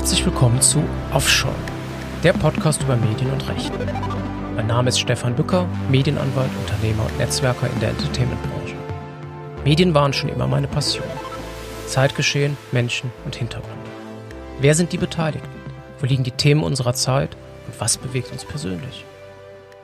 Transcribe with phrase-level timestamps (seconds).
[0.00, 1.54] Herzlich willkommen zu Offshore,
[2.24, 3.70] der Podcast über Medien und Recht.
[4.56, 8.76] Mein Name ist Stefan Bücker, Medienanwalt, Unternehmer und Netzwerker in der Entertainment-Branche.
[9.62, 11.04] Medien waren schon immer meine Passion.
[11.86, 13.76] Zeitgeschehen, Menschen und Hintergründe.
[14.58, 15.50] Wer sind die Beteiligten?
[15.98, 17.36] Wo liegen die Themen unserer Zeit
[17.66, 19.04] und was bewegt uns persönlich?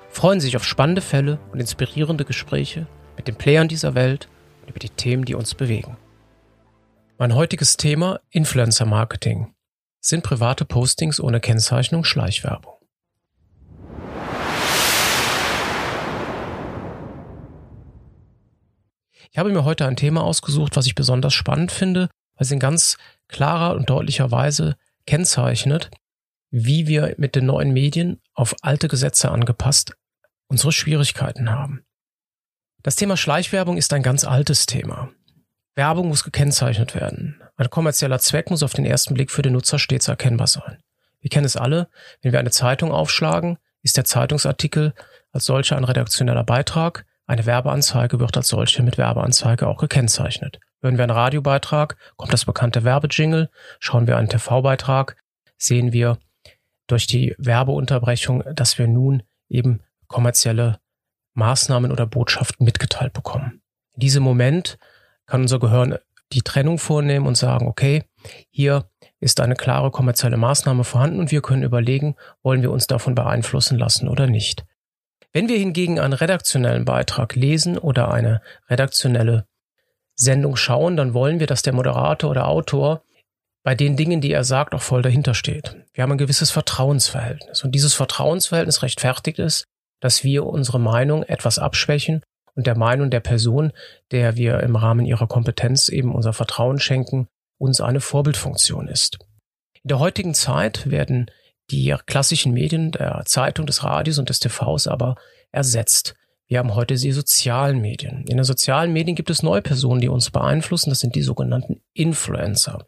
[0.09, 2.87] Freuen Sie sich auf spannende Fälle und inspirierende Gespräche
[3.19, 4.31] mit den Playern dieser Welt
[4.63, 5.99] und über die Themen, die uns bewegen.
[7.19, 9.53] Mein heutiges Thema Influencer Marketing.
[10.09, 12.75] Sind private Postings ohne Kennzeichnung Schleichwerbung?
[19.33, 22.03] Ich habe mir heute ein Thema ausgesucht, was ich besonders spannend finde,
[22.37, 25.91] weil es in ganz klarer und deutlicher Weise kennzeichnet,
[26.53, 29.97] wie wir mit den neuen Medien auf alte Gesetze angepasst
[30.47, 31.85] unsere Schwierigkeiten haben.
[32.85, 35.11] Das Thema Schleichwerbung ist ein ganz altes Thema.
[35.75, 37.43] Werbung muss gekennzeichnet werden.
[37.57, 40.79] Ein kommerzieller Zweck muss auf den ersten Blick für den Nutzer stets erkennbar sein.
[41.21, 41.89] Wir kennen es alle,
[42.23, 44.95] wenn wir eine Zeitung aufschlagen, ist der Zeitungsartikel
[45.33, 50.61] als solcher ein redaktioneller Beitrag, eine Werbeanzeige wird als solche mit Werbeanzeige auch gekennzeichnet.
[50.81, 55.17] Hören wir einen Radiobeitrag, kommt das bekannte Werbejingle, schauen wir einen TV-Beitrag,
[55.57, 56.19] sehen wir
[56.87, 60.79] durch die Werbeunterbrechung, dass wir nun eben kommerzielle
[61.35, 63.63] Maßnahmen oder Botschaften mitgeteilt bekommen.
[63.95, 64.79] In diesem Moment
[65.27, 65.99] kann unser Gehirn
[66.33, 68.05] die Trennung vornehmen und sagen, okay,
[68.51, 68.89] hier
[69.21, 73.79] ist eine klare kommerzielle Maßnahme vorhanden und wir können überlegen, wollen wir uns davon beeinflussen
[73.79, 74.65] lassen oder nicht.
[75.33, 79.47] Wenn wir hingegen einen redaktionellen Beitrag lesen oder eine redaktionelle
[80.15, 83.03] Sendung schauen, dann wollen wir, dass der Moderator oder Autor
[83.63, 85.77] bei den Dingen, die er sagt, auch voll dahinter steht.
[85.93, 89.65] Wir haben ein gewisses Vertrauensverhältnis und dieses Vertrauensverhältnis rechtfertigt es,
[90.01, 92.23] dass wir unsere Meinung etwas abschwächen
[92.57, 93.73] und der Meinung der Person,
[94.11, 97.29] der wir im Rahmen ihrer Kompetenz eben unser Vertrauen schenken,
[97.59, 99.19] uns eine Vorbildfunktion ist.
[99.83, 101.31] In der heutigen Zeit werden
[101.71, 105.17] die klassischen Medien der Zeitung, des Radios und des TVs aber
[105.53, 106.15] ersetzt.
[106.49, 108.25] Wir haben heute die sozialen Medien.
[108.29, 110.91] In den sozialen Medien gibt es neue Personen, die uns beeinflussen.
[110.91, 112.87] Das sind die sogenannten Influencer.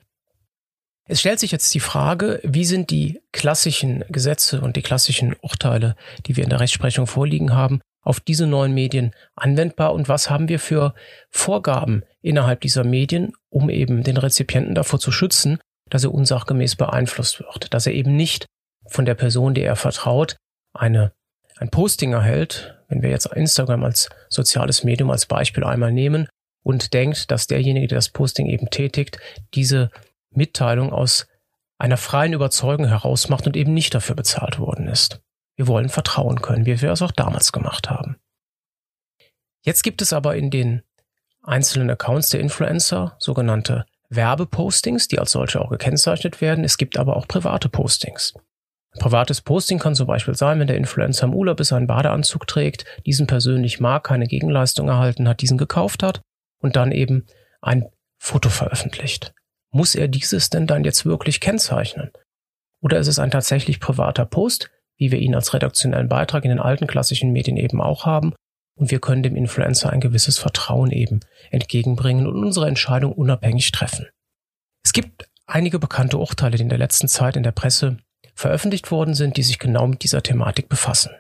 [1.07, 5.97] Es stellt sich jetzt die Frage, wie sind die klassischen Gesetze und die klassischen Urteile,
[6.27, 10.49] die wir in der Rechtsprechung vorliegen haben, auf diese neuen Medien anwendbar und was haben
[10.49, 10.95] wir für
[11.31, 15.59] Vorgaben innerhalb dieser Medien, um eben den Rezipienten davor zu schützen,
[15.91, 18.47] dass er unsachgemäß beeinflusst wird, dass er eben nicht
[18.87, 20.37] von der Person, der er vertraut,
[20.73, 21.13] eine,
[21.57, 26.29] ein Posting erhält, wenn wir jetzt Instagram als soziales Medium als Beispiel einmal nehmen
[26.63, 29.19] und denkt, dass derjenige, der das Posting eben tätigt,
[29.55, 29.91] diese
[30.31, 31.27] Mitteilung aus
[31.79, 35.21] einer freien Überzeugung herausmacht und eben nicht dafür bezahlt worden ist.
[35.59, 38.17] Wir wollen vertrauen können, wie wir es auch damals gemacht haben.
[39.63, 40.83] Jetzt gibt es aber in den
[41.43, 46.63] einzelnen Accounts der Influencer sogenannte Werbepostings, die als solche auch gekennzeichnet werden.
[46.63, 48.35] Es gibt aber auch private Postings.
[48.93, 52.47] Ein privates Posting kann zum Beispiel sein, wenn der Influencer im Urlaub ist, einen Badeanzug
[52.47, 56.21] trägt, diesen persönlich mag, keine Gegenleistung erhalten hat, diesen gekauft hat
[56.61, 57.27] und dann eben
[57.61, 57.89] ein
[58.19, 59.35] Foto veröffentlicht.
[59.73, 62.13] Muss er dieses denn dann jetzt wirklich kennzeichnen?
[62.81, 66.61] Oder ist es ein tatsächlich privater Post, wie wir ihn als redaktionellen Beitrag in den
[66.61, 68.35] alten klassischen Medien eben auch haben.
[68.77, 71.21] Und wir können dem Influencer ein gewisses Vertrauen eben
[71.51, 74.07] entgegenbringen und unsere Entscheidung unabhängig treffen.
[74.85, 77.99] Es gibt einige bekannte Urteile, die in der letzten Zeit in der Presse
[78.35, 81.11] veröffentlicht worden sind, die sich genau mit dieser Thematik befassen.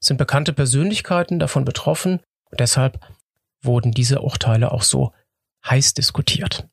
[0.00, 2.20] Es sind bekannte Persönlichkeiten davon betroffen
[2.50, 2.98] und deshalb
[3.62, 5.12] wurden diese Urteile auch so
[5.68, 6.66] heiß diskutiert.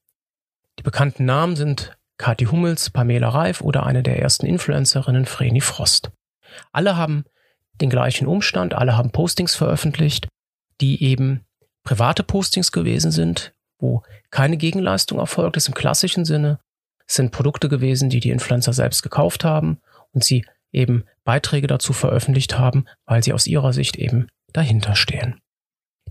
[0.80, 6.12] Die bekannten Namen sind Kathi Hummels, Pamela Reif oder eine der ersten Influencerinnen Vreni Frost.
[6.72, 7.26] Alle haben
[7.82, 10.28] den gleichen Umstand, alle haben Postings veröffentlicht,
[10.82, 11.46] die eben
[11.84, 16.60] private Postings gewesen sind, wo keine Gegenleistung erfolgt ist im klassischen Sinne.
[17.08, 19.80] Es sind Produkte gewesen, die die Influencer selbst gekauft haben
[20.12, 25.42] und sie eben Beiträge dazu veröffentlicht haben, weil sie aus ihrer Sicht eben dahinter stehen.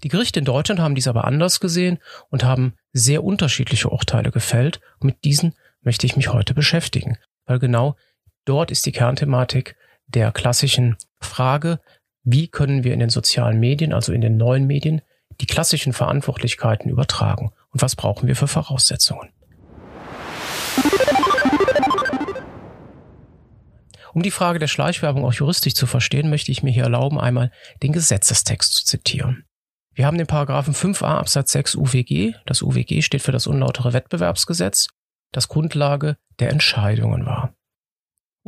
[0.02, 1.98] Die Gerichte in Deutschland haben dies aber anders gesehen
[2.30, 4.80] und haben sehr unterschiedliche Urteile gefällt.
[5.00, 7.96] Mit diesen möchte ich mich heute beschäftigen, weil genau
[8.44, 9.76] dort ist die Kernthematik
[10.08, 11.80] der klassischen Frage,
[12.24, 15.02] wie können wir in den sozialen Medien, also in den neuen Medien,
[15.40, 19.28] die klassischen Verantwortlichkeiten übertragen und was brauchen wir für Voraussetzungen.
[24.14, 27.52] Um die Frage der Schleichwerbung auch juristisch zu verstehen, möchte ich mir hier erlauben, einmal
[27.82, 29.44] den Gesetzestext zu zitieren.
[29.94, 32.34] Wir haben den Paragraphen 5a Absatz 6 UWG.
[32.46, 34.88] Das UWG steht für das unlautere Wettbewerbsgesetz,
[35.32, 37.54] das Grundlage der Entscheidungen war.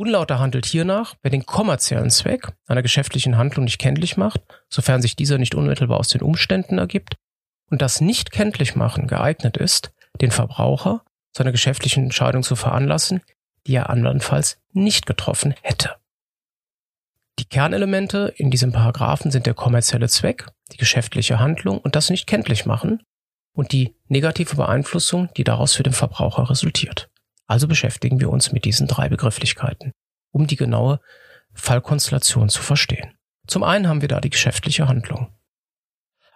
[0.01, 5.15] Unlauter handelt hiernach, wer den kommerziellen Zweck einer geschäftlichen Handlung nicht kenntlich macht, sofern sich
[5.15, 7.17] dieser nicht unmittelbar aus den Umständen ergibt,
[7.69, 11.03] und das nicht kenntlich machen geeignet ist, den Verbraucher
[11.33, 13.21] zu einer geschäftlichen Entscheidung zu veranlassen,
[13.67, 15.97] die er andernfalls nicht getroffen hätte.
[17.37, 22.25] Die Kernelemente in diesem Paragraphen sind der kommerzielle Zweck, die geschäftliche Handlung und das nicht
[22.25, 23.03] kenntlich machen
[23.53, 27.10] und die negative Beeinflussung, die daraus für den Verbraucher resultiert.
[27.51, 29.91] Also beschäftigen wir uns mit diesen drei Begrifflichkeiten,
[30.31, 31.01] um die genaue
[31.53, 33.17] Fallkonstellation zu verstehen.
[33.45, 35.35] Zum einen haben wir da die geschäftliche Handlung.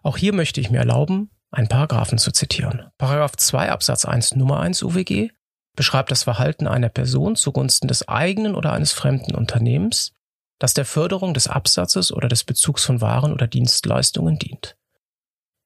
[0.04, 2.92] Auch hier möchte ich mir erlauben, einen Paragraphen zu zitieren.
[2.98, 5.30] Paragraph 2 Absatz 1 Nummer 1 UWG
[5.78, 10.12] beschreibt das Verhalten einer Person zugunsten des eigenen oder eines fremden Unternehmens,
[10.60, 14.76] das der Förderung des Absatzes oder des Bezugs von Waren oder Dienstleistungen dient.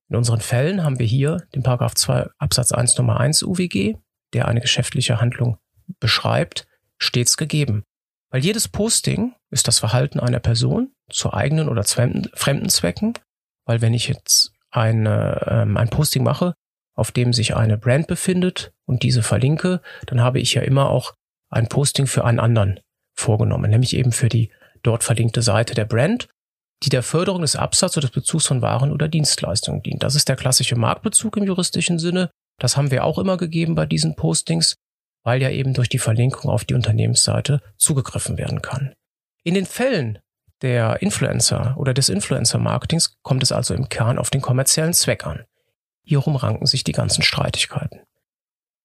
[0.09, 3.95] In unseren Fällen haben wir hier den Paragraph 2 Absatz 1 Nummer 1 UWG,
[4.33, 5.57] der eine geschäftliche Handlung
[5.99, 6.67] beschreibt,
[6.97, 7.83] stets gegeben.
[8.29, 13.13] Weil jedes Posting ist das Verhalten einer Person zu eigenen oder fremden Zwecken,
[13.65, 16.53] weil wenn ich jetzt eine, ähm, ein Posting mache,
[16.95, 21.13] auf dem sich eine Brand befindet und diese verlinke, dann habe ich ja immer auch
[21.49, 22.79] ein Posting für einen anderen
[23.15, 24.51] vorgenommen, nämlich eben für die
[24.83, 26.27] dort verlinkte Seite der Brand,
[26.83, 30.03] die der Förderung des Absatzes oder des Bezugs von Waren oder Dienstleistungen dient.
[30.03, 32.29] Das ist der klassische Marktbezug im juristischen Sinne.
[32.59, 34.75] Das haben wir auch immer gegeben bei diesen Postings,
[35.23, 38.93] weil ja eben durch die Verlinkung auf die Unternehmensseite zugegriffen werden kann.
[39.43, 40.19] In den Fällen
[40.61, 45.45] der Influencer oder des Influencer-Marketings kommt es also im Kern auf den kommerziellen Zweck an.
[46.03, 48.01] Hierum ranken sich die ganzen Streitigkeiten.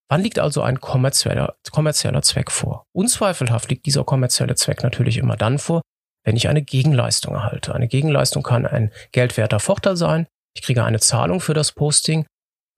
[0.08, 2.84] Wann liegt also ein kommerzieller, kommerzieller Zweck vor?
[2.92, 5.82] Unzweifelhaft liegt dieser kommerzielle Zweck natürlich immer dann vor,
[6.22, 7.74] wenn ich eine Gegenleistung erhalte.
[7.74, 10.26] Eine Gegenleistung kann ein geldwerter Vorteil sein.
[10.54, 12.26] Ich kriege eine Zahlung für das Posting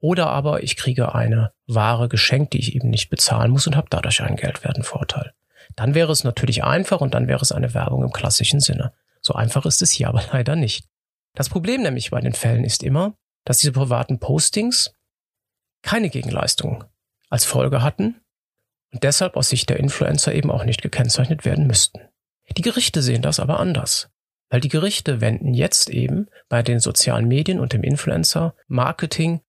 [0.00, 3.88] oder aber ich kriege eine Ware geschenkt, die ich eben nicht bezahlen muss und habe
[3.90, 5.32] dadurch einen geldwerten Vorteil.
[5.75, 8.93] Dann wäre es natürlich einfach und dann wäre es eine Werbung im klassischen Sinne.
[9.20, 10.87] So einfach ist es hier aber leider nicht.
[11.34, 14.93] Das Problem nämlich bei den Fällen ist immer, dass diese privaten Postings
[15.82, 16.84] keine Gegenleistung
[17.28, 18.20] als Folge hatten
[18.92, 22.00] und deshalb aus Sicht der Influencer eben auch nicht gekennzeichnet werden müssten.
[22.56, 24.08] Die Gerichte sehen das aber anders,
[24.49, 29.40] weil die Gerichte wenden jetzt eben bei den sozialen Medien und dem Influencer-Marketing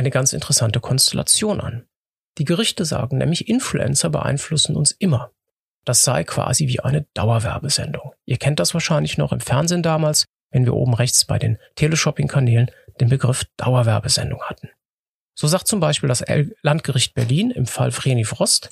[0.00, 1.86] eine ganz interessante Konstellation an.
[2.38, 5.30] Die Gerichte sagen nämlich, Influencer beeinflussen uns immer.
[5.84, 8.14] Das sei quasi wie eine Dauerwerbesendung.
[8.24, 12.70] Ihr kennt das wahrscheinlich noch im Fernsehen damals, wenn wir oben rechts bei den Teleshopping-Kanälen
[13.00, 14.70] den Begriff Dauerwerbesendung hatten.
[15.34, 16.24] So sagt zum Beispiel das
[16.62, 18.70] Landgericht Berlin im Fall Vreni Frost,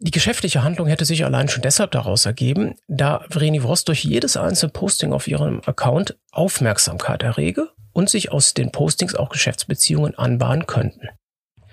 [0.00, 4.36] die geschäftliche Handlung hätte sich allein schon deshalb daraus ergeben, da Vreni Frost durch jedes
[4.36, 10.66] einzelne Posting auf ihrem Account Aufmerksamkeit errege und sich aus den Postings auch Geschäftsbeziehungen anbahnen
[10.66, 11.08] könnten.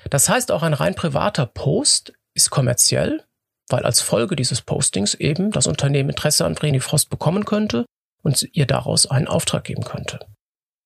[0.10, 3.24] Das heißt, auch ein rein privater Post ist kommerziell,
[3.69, 7.86] weil als Folge dieses Postings eben das Unternehmen Interesse an Vreni Frost bekommen könnte
[8.24, 10.19] und ihr daraus einen Auftrag geben könnte.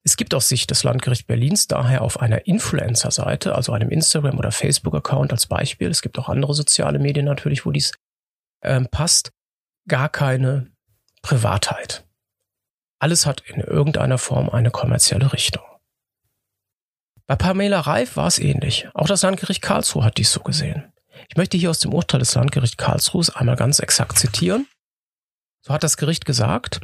[0.03, 4.51] Es gibt aus Sicht des Landgerichts Berlins daher auf einer Influencer-Seite, also einem Instagram- oder
[4.51, 7.91] Facebook-Account als Beispiel, es gibt auch andere soziale Medien natürlich, wo dies
[8.63, 9.31] ähm, passt,
[9.87, 10.71] gar keine
[11.21, 12.05] Privatheit.
[12.99, 15.63] Alles hat in irgendeiner Form eine kommerzielle Richtung.
[17.27, 18.87] Bei Pamela Reif war es ähnlich.
[18.93, 20.91] Auch das Landgericht Karlsruhe hat dies so gesehen.
[21.29, 24.67] Ich möchte hier aus dem Urteil des Landgerichts Karlsruhe einmal ganz exakt zitieren.
[25.61, 26.81] So hat das Gericht gesagt,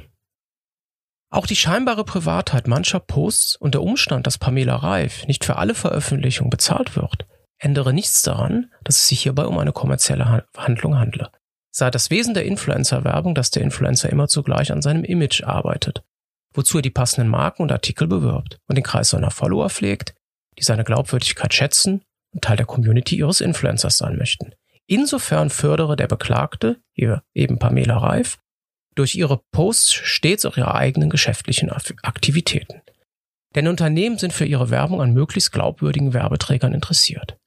[1.30, 5.76] auch die scheinbare Privatheit mancher Posts und der Umstand, dass Pamela Reif nicht für alle
[5.76, 7.26] Veröffentlichungen bezahlt wird,
[7.57, 11.30] ändere nichts daran, dass es sich hierbei um eine kommerzielle Handlung handle.
[11.71, 16.04] Sei das Wesen der Influencer-Werbung, dass der Influencer immer zugleich an seinem Image arbeitet,
[16.54, 20.16] wozu er die passenden Marken und Artikel bewirbt und den Kreis seiner Follower pflegt,
[20.57, 22.02] die seine Glaubwürdigkeit schätzen
[22.33, 24.54] und Teil der Community ihres Influencers sein möchten.
[24.88, 28.38] Insofern fördere der Beklagte, hier eben Pamela Reif,
[28.95, 32.81] durch ihre Posts stets auch ihre eigenen geschäftlichen Aktivitäten.
[33.56, 37.37] Denn Unternehmen sind für ihre Werbung an möglichst glaubwürdigen Werbeträgern interessiert.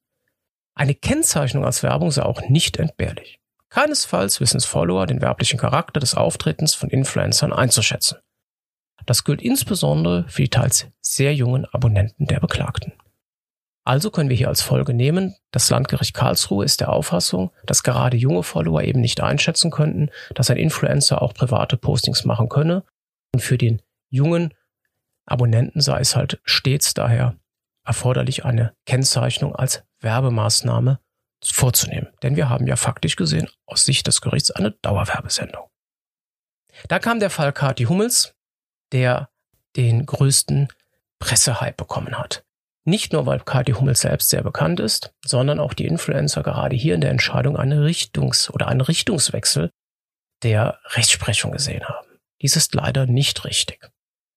[0.74, 3.40] Eine Kennzeichnung als Werbung sei auch nicht entbehrlich.
[3.68, 8.18] Keinesfalls wissen es Follower den werblichen Charakter des Auftretens von Influencern einzuschätzen.
[9.04, 12.92] Das gilt insbesondere für die teils sehr jungen Abonnenten der Beklagten.
[13.88, 18.18] Also können wir hier als Folge nehmen, das Landgericht Karlsruhe ist der Auffassung, dass gerade
[18.18, 22.84] junge Follower eben nicht einschätzen könnten, dass ein Influencer auch private Postings machen könne.
[23.32, 23.80] Und für den
[24.10, 24.52] jungen
[25.24, 27.38] Abonnenten sei es halt stets daher
[27.82, 31.00] erforderlich, eine Kennzeichnung als Werbemaßnahme
[31.42, 32.08] vorzunehmen.
[32.22, 35.66] Denn wir haben ja faktisch gesehen aus Sicht des Gerichts eine Dauerwerbesendung.
[36.88, 38.34] Da kam der Fall Kati Hummels,
[38.92, 39.30] der
[39.76, 40.68] den größten
[41.18, 42.44] Pressehype bekommen hat.
[42.88, 46.94] Nicht nur, weil Kathi Hummel selbst sehr bekannt ist, sondern auch die Influencer gerade hier
[46.94, 49.68] in der Entscheidung eine Richtungs- oder einen Richtungswechsel
[50.42, 52.08] der Rechtsprechung gesehen haben.
[52.40, 53.90] Dies ist leider nicht richtig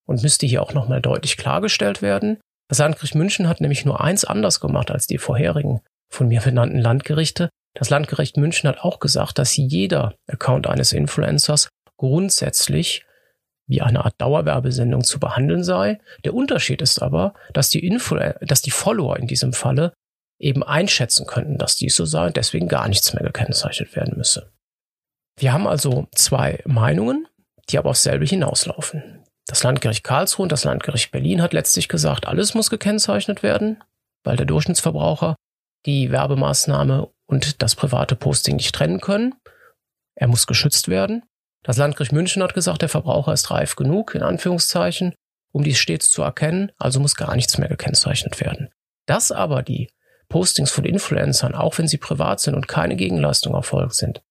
[0.06, 2.40] und müsste hier auch nochmal deutlich klargestellt werden.
[2.68, 5.80] Das Landgericht München hat nämlich nur eins anders gemacht als die vorherigen
[6.10, 7.48] von mir benannten Landgerichte.
[7.72, 13.06] Das Landgericht München hat auch gesagt, dass jeder Account eines Influencers grundsätzlich
[13.72, 15.98] wie eine Art Dauerwerbesendung zu behandeln sei.
[16.24, 19.94] Der Unterschied ist aber, dass die, Influ dass die Follower in diesem Falle
[20.38, 24.52] eben einschätzen könnten, dass dies so sei und deswegen gar nichts mehr gekennzeichnet werden müsse.
[25.38, 27.26] Wir haben also zwei Meinungen,
[27.70, 29.24] die aber aufs selbe hinauslaufen.
[29.46, 33.82] Das Landgericht Karlsruhe und das Landgericht Berlin hat letztlich gesagt, alles muss gekennzeichnet werden,
[34.22, 35.34] weil der Durchschnittsverbraucher
[35.86, 39.34] die Werbemaßnahme und das private Posting nicht trennen können.
[40.14, 41.22] Er muss geschützt werden.
[41.62, 45.14] Das Landgericht München hat gesagt, der Verbraucher ist reif genug, in Anführungszeichen,
[45.52, 48.70] um dies stets zu erkennen, also muss gar nichts mehr gekennzeichnet werden.
[49.06, 49.90] Dass aber die
[50.28, 54.22] Postings von Influencern, auch wenn sie privat sind und keine Gegenleistung erfolgt sind,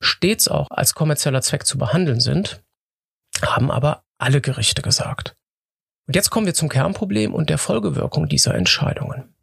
[0.00, 2.62] stets auch als kommerzieller Zweck zu behandeln sind,
[3.44, 5.36] haben aber alle Gerichte gesagt.
[6.08, 9.34] Und jetzt kommen wir zum Kernproblem und der Folgewirkung dieser Entscheidungen.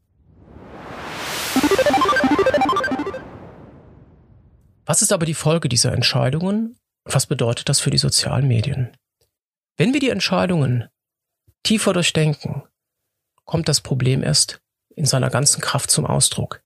[4.86, 6.78] Was ist aber die Folge dieser Entscheidungen?
[7.10, 8.92] Was bedeutet das für die sozialen Medien?
[9.78, 10.90] Wenn wir die Entscheidungen
[11.64, 12.64] tiefer durchdenken,
[13.46, 14.60] kommt das Problem erst
[14.96, 16.64] in seiner ganzen Kraft zum Ausdruck.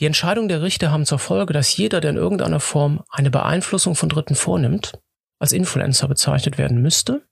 [0.00, 3.94] Die Entscheidungen der Richter haben zur Folge, dass jeder, der in irgendeiner Form eine Beeinflussung
[3.94, 5.00] von Dritten vornimmt,
[5.38, 7.26] als Influencer bezeichnet werden müsste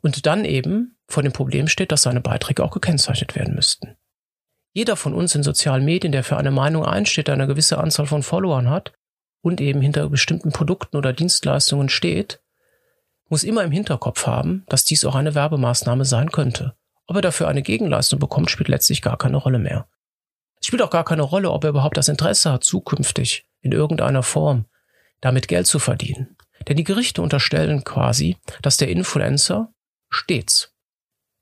[0.00, 3.96] und dann eben vor dem Problem steht, dass seine Beiträge auch gekennzeichnet werden müssten.
[4.72, 8.24] Jeder von uns in sozialen Medien, der für eine Meinung einsteht, eine gewisse Anzahl von
[8.24, 8.92] Followern hat
[9.42, 12.40] und eben hinter bestimmten Produkten oder Dienstleistungen steht,
[13.28, 16.74] muss immer im Hinterkopf haben, dass dies auch eine Werbemaßnahme sein könnte.
[17.06, 19.88] Ob er dafür eine Gegenleistung bekommt, spielt letztlich gar keine Rolle mehr.
[20.60, 24.22] Es spielt auch gar keine Rolle, ob er überhaupt das Interesse hat, zukünftig in irgendeiner
[24.22, 24.66] Form
[25.20, 26.36] damit Geld zu verdienen.
[26.68, 29.72] Denn die Gerichte unterstellen quasi, dass der Influencer
[30.10, 30.74] stets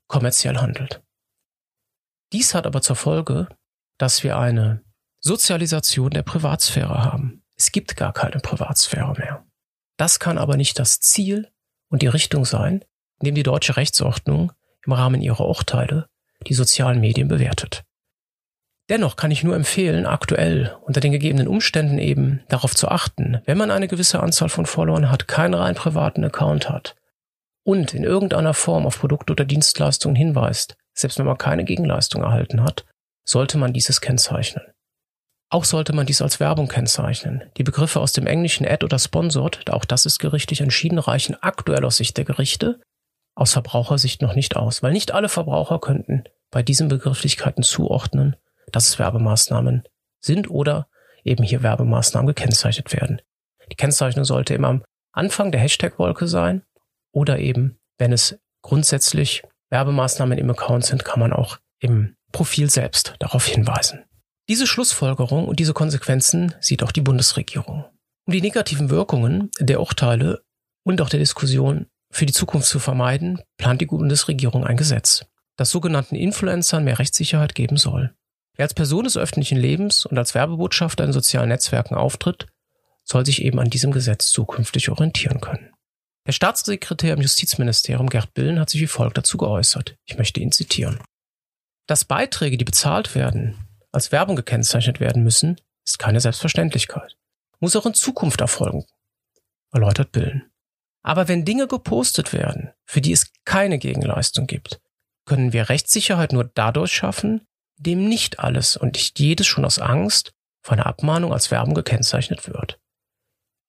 [0.07, 1.01] kommerziell handelt.
[2.31, 3.47] Dies hat aber zur Folge,
[3.97, 4.83] dass wir eine
[5.19, 7.38] Sozialisation der Privatsphäre haben.
[7.59, 9.45] Es gibt gar keine Privatsphäre mehr.
[9.97, 11.51] Das kann aber nicht das Ziel
[11.89, 12.85] und die Richtung sein,
[13.19, 14.53] in dem die deutsche Rechtsordnung
[14.85, 16.07] im Rahmen ihrer Urteile
[16.47, 17.83] die sozialen Medien bewertet.
[18.87, 23.57] Dennoch kann ich nur empfehlen, aktuell unter den gegebenen Umständen eben darauf zu achten, wenn
[23.57, 26.95] man eine gewisse Anzahl von Followern hat, keinen rein privaten Account hat
[27.63, 32.63] und in irgendeiner Form auf Produkte oder Dienstleistungen hinweist, selbst wenn man keine Gegenleistung erhalten
[32.63, 32.85] hat,
[33.25, 34.63] sollte man dieses kennzeichnen.
[35.51, 37.43] Auch sollte man dies als Werbung kennzeichnen.
[37.57, 41.83] Die Begriffe aus dem Englischen Ad oder Sponsored, auch das ist gerichtlich entschieden, reichen aktuell
[41.85, 42.79] aus Sicht der Gerichte,
[43.35, 48.35] aus Verbrauchersicht noch nicht aus, weil nicht alle Verbraucher könnten bei diesen Begrifflichkeiten zuordnen,
[48.71, 49.83] dass es Werbemaßnahmen
[50.19, 50.87] sind oder
[51.23, 53.21] eben hier Werbemaßnahmen gekennzeichnet werden.
[53.71, 56.63] Die Kennzeichnung sollte immer am Anfang der Hashtag-Wolke sein
[57.11, 63.15] oder eben, wenn es grundsätzlich Werbemaßnahmen im Account sind, kann man auch im Profil selbst
[63.19, 64.03] darauf hinweisen.
[64.49, 67.85] Diese Schlussfolgerung und diese Konsequenzen sieht auch die Bundesregierung.
[68.25, 70.41] Um die negativen Wirkungen der Urteile
[70.83, 75.23] und auch der Diskussion für die Zukunft zu vermeiden, plant die Bundesregierung ein Gesetz,
[75.55, 78.15] das sogenannten Influencern mehr Rechtssicherheit geben soll.
[78.57, 82.47] Wer als Person des öffentlichen Lebens und als Werbebotschafter in sozialen Netzwerken auftritt,
[83.03, 85.71] soll sich eben an diesem Gesetz zukünftig orientieren können.
[86.25, 89.95] Der Staatssekretär im Justizministerium Gerd Billen hat sich wie folgt dazu geäußert.
[90.05, 90.99] Ich möchte ihn zitieren.
[91.85, 97.17] Dass Beiträge, die bezahlt werden, als Werbung gekennzeichnet werden müssen, ist keine Selbstverständlichkeit.
[97.59, 98.85] Muss auch in Zukunft erfolgen,
[99.71, 100.51] erläutert Billen.
[101.01, 104.79] Aber wenn Dinge gepostet werden, für die es keine Gegenleistung gibt,
[105.25, 110.33] können wir Rechtssicherheit nur dadurch schaffen, dem nicht alles und nicht jedes schon aus Angst
[110.61, 112.79] vor einer Abmahnung als Werbung gekennzeichnet wird.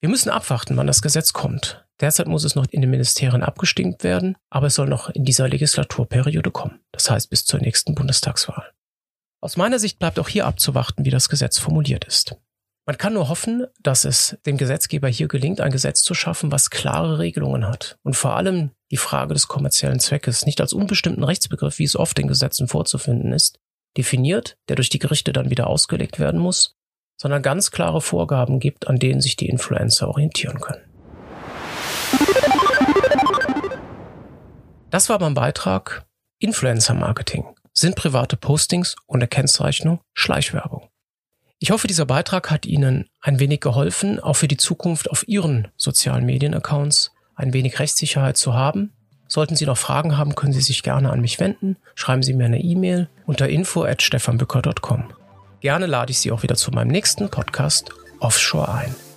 [0.01, 1.87] Wir müssen abwarten, wann das Gesetz kommt.
[2.01, 5.49] Derzeit muss es noch in den Ministerien abgestimmt werden, aber es soll noch in dieser
[5.49, 6.81] Legislaturperiode kommen.
[6.93, 8.73] Das heißt bis zur nächsten Bundestagswahl.
[9.43, 12.37] Aus meiner Sicht bleibt auch hier abzuwarten, wie das Gesetz formuliert ist.
[12.87, 16.71] Man kann nur hoffen, dass es dem Gesetzgeber hier gelingt, ein Gesetz zu schaffen, was
[16.71, 21.79] klare Regelungen hat und vor allem die Frage des kommerziellen Zweckes nicht als unbestimmten Rechtsbegriff,
[21.79, 23.59] wie es oft in Gesetzen vorzufinden ist,
[23.97, 26.77] definiert, der durch die Gerichte dann wieder ausgelegt werden muss,
[27.17, 30.85] sondern ganz klare Vorgaben gibt, an denen sich die Influencer orientieren können.
[34.91, 36.07] Das war mein Beitrag
[36.41, 37.45] Influencer Marketing.
[37.73, 40.89] Sind private Postings ohne Kennzeichnung Schleichwerbung?
[41.59, 45.69] Ich hoffe, dieser Beitrag hat Ihnen ein wenig geholfen, auch für die Zukunft auf Ihren
[45.77, 48.93] sozialen Medienaccounts ein wenig Rechtssicherheit zu haben
[49.33, 51.77] Sollten Sie noch Fragen haben, können Sie sich gerne an mich wenden.
[51.95, 55.05] Schreiben Sie mir eine E-Mail unter info at stefanbücker.com.
[55.61, 59.10] Gerne lade ich Sie auch wieder zu meinem nächsten Podcast Offshore ein.